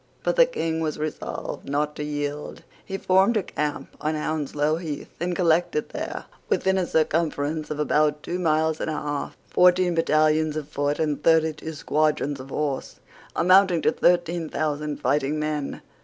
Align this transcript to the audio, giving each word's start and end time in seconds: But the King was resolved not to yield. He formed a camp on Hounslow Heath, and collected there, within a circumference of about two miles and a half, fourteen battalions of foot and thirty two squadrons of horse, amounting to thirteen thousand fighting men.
But 0.23 0.35
the 0.35 0.47
King 0.47 0.79
was 0.79 0.97
resolved 0.97 1.69
not 1.69 1.95
to 1.97 2.03
yield. 2.03 2.63
He 2.83 2.97
formed 2.97 3.37
a 3.37 3.43
camp 3.43 3.95
on 4.01 4.15
Hounslow 4.15 4.77
Heath, 4.77 5.11
and 5.19 5.35
collected 5.35 5.89
there, 5.89 6.25
within 6.49 6.79
a 6.79 6.87
circumference 6.87 7.69
of 7.69 7.79
about 7.79 8.23
two 8.23 8.39
miles 8.39 8.81
and 8.81 8.89
a 8.89 8.93
half, 8.93 9.37
fourteen 9.51 9.93
battalions 9.93 10.57
of 10.57 10.67
foot 10.67 10.97
and 10.97 11.21
thirty 11.23 11.53
two 11.53 11.73
squadrons 11.73 12.39
of 12.39 12.49
horse, 12.49 12.95
amounting 13.35 13.83
to 13.83 13.91
thirteen 13.91 14.49
thousand 14.49 14.99
fighting 15.01 15.37
men. 15.39 15.83